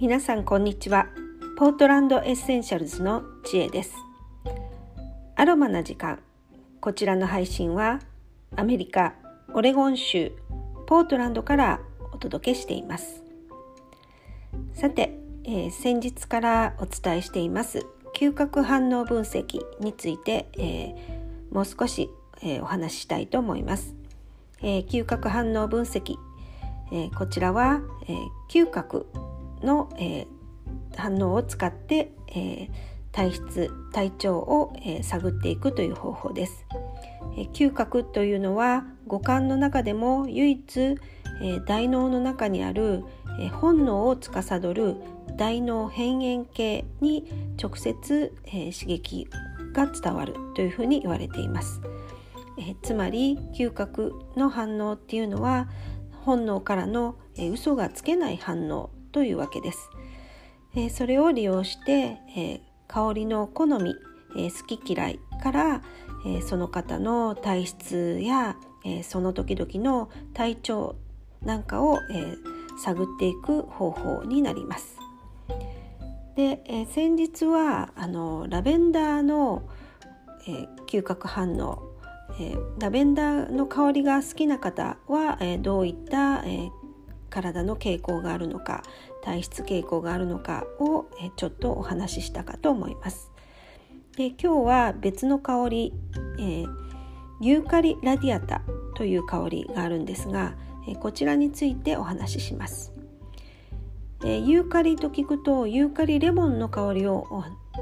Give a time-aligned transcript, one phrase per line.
[0.00, 1.08] 皆さんこんにちは。
[1.58, 3.94] ポートランドエッセンシャルズの知恵です。
[5.36, 6.20] アロマな時間。
[6.80, 8.00] こちらの配信は
[8.56, 9.12] アメリカ
[9.52, 10.32] オレゴン州
[10.86, 11.80] ポートランドから
[12.14, 13.22] お届けしています。
[14.72, 22.08] さて、えー、先日からお伝えしています嗅覚反応分析について、えー、もう少し、
[22.40, 23.94] えー、お話ししたいと思います、
[24.62, 26.16] え嗅覚反応分析、
[26.90, 28.14] えこちらは、え
[28.48, 29.06] 嗅覚
[29.62, 30.26] の、えー、
[30.96, 32.70] 反応を使って、えー、
[33.12, 36.66] 体質体調を、えー、探っていくという方法です、
[37.36, 43.04] えー、嗅覚というのは五感の中でも唯一、えー、大脳の中にある、
[43.40, 44.96] えー、本能を司る
[45.36, 49.28] 大脳辺縁系に直接、えー、刺激
[49.72, 51.80] が伝わるというふうに言われています、
[52.58, 55.68] えー、つまり嗅覚の反応っていうのは
[56.24, 59.90] 本能からの、えー、嘘がつけない反応というわけです。
[60.74, 63.94] えー、それを利用して、えー、香りの好み、
[64.36, 65.82] えー、好き嫌いから、
[66.26, 70.96] えその方の体質や、えその時々の体調
[71.42, 72.36] なんかを、え
[72.82, 74.98] 探っていく方法になります。
[76.36, 79.62] で、え先日はあのラベンダーの、
[80.46, 81.90] え嗅覚反応
[82.38, 86.70] え、ラベンダーの香りが好きな方は、え、どういった、えー、
[87.30, 88.82] 体の傾向があるのか
[89.22, 93.30] 体質傾向があるのかをちょっとお話ししたかと思います。
[94.16, 95.94] で今日は別の香り、
[96.38, 96.66] えー、
[97.40, 98.62] ユーカリラディアタ
[98.96, 102.92] という香りがあるんですが、えこちらについてお話しします。
[104.24, 107.26] えユーカリと聞くとユーカリレモンの香りを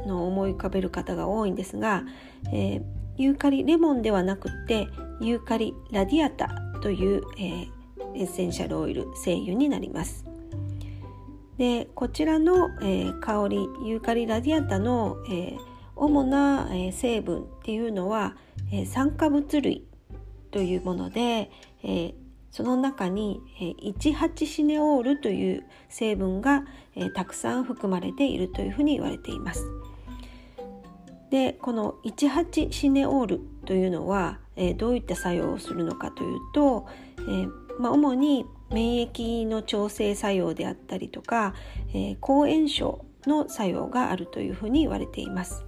[0.06, 2.04] の思い浮かべる方が多いんですが、
[2.52, 2.82] えー、
[3.16, 4.88] ユーカリレモンではなくって
[5.20, 6.48] ユーカリラディアタ
[6.82, 7.70] という、えー、
[8.19, 10.24] エッセンシャルオイル精油になります
[11.56, 15.59] でこちらの、えー、香りユーカリラディアタの、えー、
[15.98, 18.37] 主な、え、成分っていうのは、
[18.72, 19.84] え酸化物類
[20.53, 21.50] というもので、
[21.82, 22.15] え
[22.53, 26.64] その中に、え18シネオールという成分が、
[26.94, 29.64] えたくさん含まれているというふうに言われています。
[31.31, 36.87] でこの18シネオールというのは、えどういった作用をするのかというと、
[37.28, 41.55] えまあ、主に免疫の調整作用であったりとか、
[41.91, 45.65] えー、抗炎症の作用があるというふうに言われています。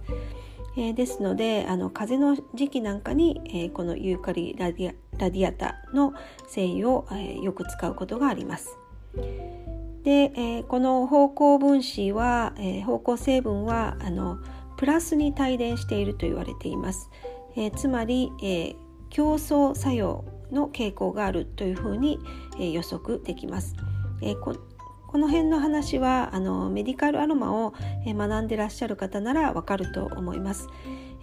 [0.77, 6.13] えー、ですのであの風邪の時期なんかに、えー、このユーカリラディアラディアタの
[6.47, 8.77] 精油を、えー、よく使うことがあります。
[10.03, 14.37] で、えー、この芳香分子は、えー、芳香成分はあの
[14.77, 17.09] プラスに帯電していると言われています。
[17.55, 18.75] えー、つまり、えー、
[19.09, 22.19] 競争作用の傾向があるというふうに、
[22.59, 23.75] え、予測できます。
[24.21, 24.55] え、こ
[25.17, 27.73] の辺の話はあのメディカルアロマを、
[28.05, 30.67] 学んでらっしゃる方ならわかると思います。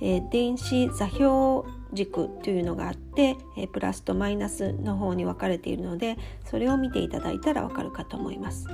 [0.01, 8.67] え、電子座標軸というのがあって、え、プラスとマイナスの方に分かれているのでそれを見ていただいたらわかるかと思います。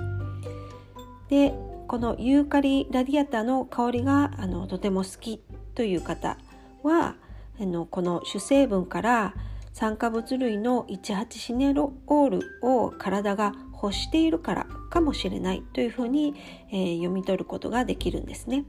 [1.28, 1.54] で
[1.86, 5.42] このユーカリラディアタの香りがあのとても好き
[5.74, 6.38] という方
[6.82, 7.16] は
[7.60, 9.34] あのこの主成分から
[9.74, 16.32] 酸化物類の18シネロオールを体が欲しているからかもしれないというふうに、
[16.70, 18.64] えー、読み取ることができるんですね。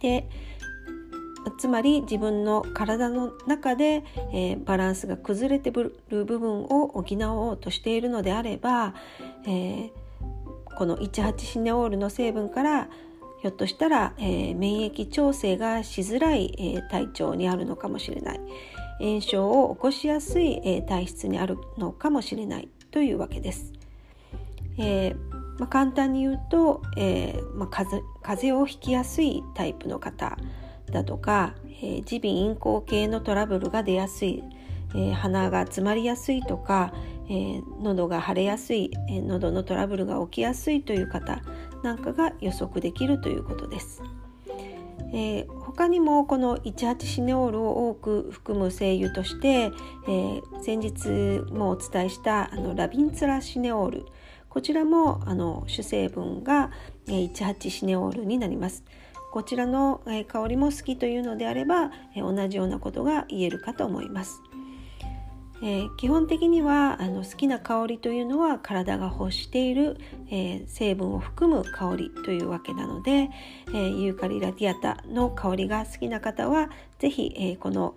[0.00, 0.28] で
[1.58, 8.94] つまり自分の体の中で、えー、バランスが崩れてる部分を補おうとしているのであれば、
[9.46, 9.90] えー、
[10.76, 12.88] この18シネオールの成分から
[13.40, 18.40] ひょっとしたら、えー、免疫調整がしづらい、えー、体調にあるのかもしれない、
[19.00, 23.72] 炎症を起こしやすい、え体質にあるのかもしれないというわけです。
[24.78, 25.14] え、
[25.58, 30.36] まあ、簡単に言うと、え、まあ、風邪をひきやすいタイプの方
[30.90, 34.42] だとか耳鼻咽喉系のトラブルが出やすい、
[34.94, 36.92] えー、鼻が詰まりやすいとか、
[37.28, 41.40] えー、喉が腫れやすい、えー、喉のトラブルが起きやすいという方
[41.82, 44.02] なんかが予測できるということです。
[45.12, 54.06] えー、他にもこの18シネオールを多く含む精油として、えー、先日もお伝えしたあのラビンツラシネオール
[54.48, 56.72] こちらもあの主成分が、
[57.06, 58.84] えー、18シネオールになります。
[59.30, 64.42] こちらの、え、香りも好きというのであれば、え、同じようなことが言えるかと思います。
[65.62, 69.98] えー、基本的にはあの好きな香りというのは体が欲している、
[70.30, 73.30] えー、成分を含む香りというわけなので、
[73.68, 77.94] えー、ユーカリラディアタの香りが好きな方は是非、えこの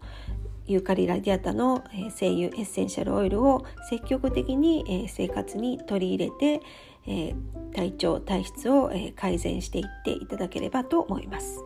[0.65, 6.61] ユーカリラディアタの、え精油エッセンシャルオイルを積極的に、え生活に取り入れて、
[7.05, 7.35] え、
[7.75, 11.61] 体調体質を、え、改善していっていただければと思います。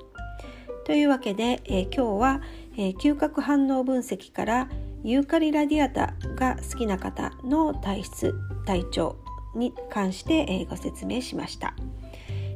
[0.86, 2.42] というわけで、えー、今日は、
[2.76, 4.70] え嗅覚反応分析から
[5.08, 9.16] ユーカリラディアタが好きな方の体質体調
[9.56, 11.74] に関して、ご説明しました、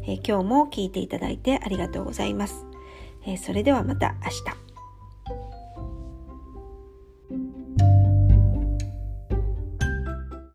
[0.06, 2.65] 今日も聞いていただいてありがとうございます、
[3.42, 4.71] それではまた明日。